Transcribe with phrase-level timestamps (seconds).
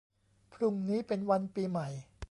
[0.53, 1.87] พรุ่งนี้เป็นวันปีใหม่